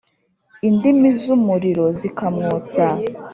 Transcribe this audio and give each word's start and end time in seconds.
indimi 0.67 1.07
z’umuriro 1.19 1.85
zikamwotsa, 1.99 2.85